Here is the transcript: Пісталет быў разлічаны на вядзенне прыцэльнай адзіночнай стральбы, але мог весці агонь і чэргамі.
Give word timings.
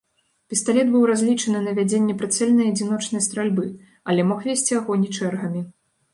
Пісталет 0.51 0.87
быў 0.93 1.03
разлічаны 1.11 1.59
на 1.65 1.73
вядзенне 1.79 2.15
прыцэльнай 2.21 2.73
адзіночнай 2.73 3.25
стральбы, 3.27 3.67
але 4.09 4.21
мог 4.33 4.39
весці 4.49 4.81
агонь 4.81 5.07
і 5.11 5.13
чэргамі. 5.21 5.61